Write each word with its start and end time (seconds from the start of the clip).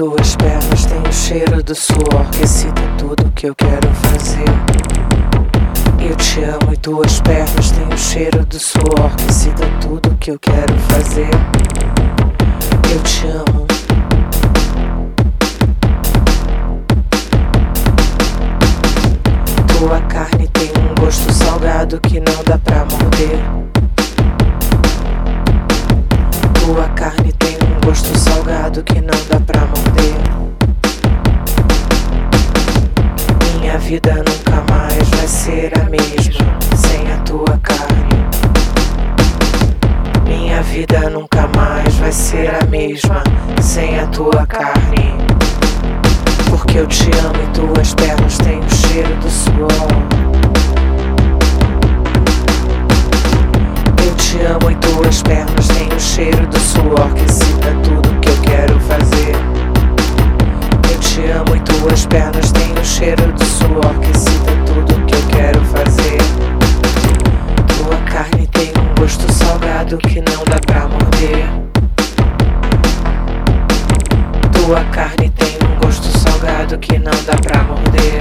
tuas 0.00 0.34
pernas 0.36 0.86
têm 0.86 1.02
o 1.02 1.12
cheiro 1.12 1.62
do 1.62 1.74
suor 1.74 2.30
que 2.32 2.44
excita 2.44 2.80
tudo 2.96 3.30
que 3.32 3.50
eu 3.50 3.54
quero 3.54 3.86
fazer. 3.96 4.46
Eu 6.00 6.16
te 6.16 6.42
amo 6.42 6.72
e 6.72 6.76
tuas 6.78 7.20
pernas 7.20 7.70
têm 7.70 7.86
o 7.86 7.98
cheiro 7.98 8.42
do 8.46 8.58
suor 8.58 9.14
que 9.18 9.30
excita 9.30 9.66
tudo 9.82 10.16
que 10.16 10.30
eu 10.30 10.38
quero 10.38 10.74
fazer. 10.88 11.28
Eu 12.90 13.02
te 13.02 13.26
amo. 13.26 13.66
Tua 19.78 20.00
carne 20.08 20.48
tem 20.48 20.70
um 20.90 20.94
gosto 20.98 21.30
salgado 21.30 22.00
que 22.00 22.20
não 22.20 22.42
dá 22.46 22.56
pra 22.56 22.86
morder. 22.86 23.38
Vida 33.90 34.14
nunca 34.18 34.62
mais 34.72 35.08
vai 35.08 35.26
ser 35.26 35.72
a 35.80 35.90
mesma 35.90 36.46
sem 36.76 37.12
a 37.12 37.16
tua 37.24 37.58
carne. 37.60 38.24
Minha 40.24 40.62
vida 40.62 41.10
nunca 41.10 41.48
mais 41.56 41.92
vai 41.96 42.12
ser 42.12 42.54
a 42.54 42.64
mesma 42.66 43.24
sem 43.60 43.98
a 43.98 44.06
tua 44.06 44.46
carne. 44.46 45.16
Porque 46.48 46.78
eu 46.78 46.86
te 46.86 47.10
amo 47.18 47.42
e 47.42 47.46
tuas 47.48 47.92
pernas 47.94 48.38
têm 48.38 48.60
o 48.60 48.70
cheiro 48.70 49.16
do 49.16 49.28
suor. 49.28 49.88
Eu 54.06 54.14
te 54.14 54.40
amo 54.42 54.70
e 54.70 54.74
tuas 54.76 55.20
pernas 55.24 55.66
têm 55.66 55.88
o 55.88 56.00
cheiro 56.00 56.46
do 56.46 56.60
suor 56.60 57.12
que 57.14 57.24
excita 57.24 57.74
tudo 57.82 58.20
que 58.20 58.28
eu 58.28 58.40
quero 58.42 58.78
fazer. 58.78 59.34
Eu 60.92 61.00
te 61.00 61.28
amo 61.32 61.56
e 61.56 61.60
tuas 61.60 62.06
pernas 62.06 62.52
têm 62.52 62.59
gosto 69.00 69.32
salgado 69.32 69.96
que 69.96 70.20
não 70.20 70.44
dá 70.44 70.58
pra 70.66 70.86
morder. 70.86 71.48
Tua 74.52 74.84
carne 74.92 75.30
tem 75.30 75.56
um 75.66 75.80
gosto 75.82 76.06
salgado 76.18 76.76
que 76.76 76.98
não 76.98 77.10
dá 77.24 77.34
pra 77.42 77.62
morder. 77.62 78.20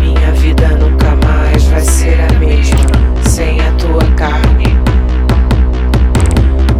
Minha 0.00 0.32
vida 0.32 0.66
nunca 0.70 1.14
mais 1.24 1.62
vai 1.66 1.80
ser 1.80 2.18
a 2.22 2.38
mesma 2.40 3.22
sem 3.24 3.60
a 3.60 3.70
tua 3.74 4.04
carne. 4.16 4.76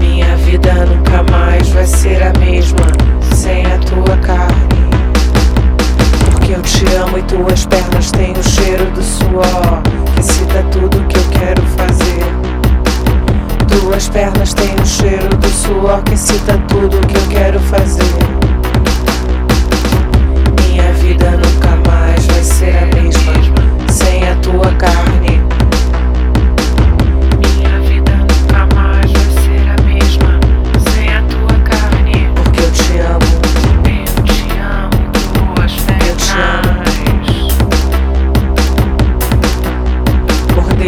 Minha 0.01 0.37
vida 0.39 0.75
nunca 0.87 1.23
mais 1.31 1.69
vai 1.69 1.87
ser 1.87 2.21
a 2.21 2.37
mesma 2.41 2.89
sem 3.33 3.65
a 3.65 3.79
tua 3.79 4.17
carne. 4.17 4.91
Porque 6.33 6.53
eu 6.53 6.63
te 6.63 6.85
amo 6.97 7.17
e 7.17 7.23
tuas 7.23 7.65
pernas 7.65 8.11
têm 8.11 8.33
o 8.33 8.43
cheiro 8.43 8.91
do 8.91 9.03
suor 9.05 10.04
excita 10.25 10.63
tudo 10.71 11.07
que 11.07 11.19
eu 11.19 11.25
quero 11.39 11.63
fazer. 11.77 12.25
Tuas 13.69 14.09
pernas 14.09 14.55
têm 14.55 14.75
o 14.75 14.87
cheiro 14.87 15.29
do 15.37 15.49
suor 15.49 16.03
que 16.03 16.15
excita 16.15 16.57
tudo 16.69 16.99
que 17.07 17.17
eu 17.17 17.29
quero 17.29 17.61
fazer. 17.61 18.44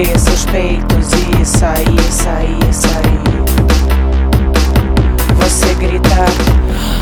Seus 0.04 0.44
peitos 0.46 1.08
e 1.14 1.44
sair, 1.44 2.02
sair, 2.10 2.58
sair. 2.70 3.16
Você 5.36 5.72
gritar, 5.74 6.28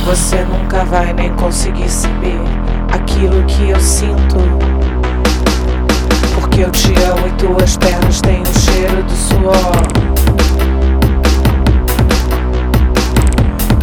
você 0.06 0.44
nunca 0.44 0.84
vai 0.84 1.12
nem 1.12 1.34
conseguir 1.34 1.88
saber 1.88 2.38
aquilo 2.92 3.42
que 3.46 3.70
eu 3.70 3.80
sinto. 3.80 4.36
Porque 6.36 6.60
eu 6.60 6.70
te 6.70 6.94
amo 7.02 7.26
e 7.26 7.32
tuas 7.32 7.76
pernas 7.76 8.20
têm 8.20 8.42
o 8.42 8.58
cheiro 8.60 9.02
do 9.02 9.16
suor. 9.16 9.82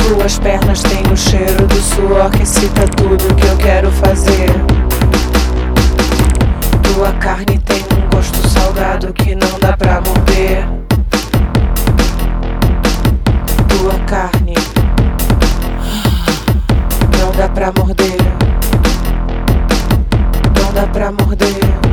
Tuas 0.07 0.39
pernas 0.39 0.81
têm 0.83 1.03
o 1.11 1.17
cheiro 1.17 1.67
do 1.67 1.81
suor 1.81 2.29
que 2.31 2.43
excita 2.43 2.87
tudo 2.95 3.35
que 3.35 3.45
eu 3.45 3.57
quero 3.57 3.91
fazer. 3.91 4.49
Tua 6.81 7.11
carne 7.13 7.60
que 9.13 9.35
não 9.35 9.59
dá 9.59 9.75
pra 9.75 10.01
morder. 10.01 10.65
Tua 13.67 13.99
carne. 14.05 14.53
Não 17.19 17.31
dá 17.31 17.49
pra 17.49 17.71
morder. 17.71 18.17
Não 20.59 20.73
dá 20.73 20.87
pra 20.87 21.11
morder. 21.11 21.90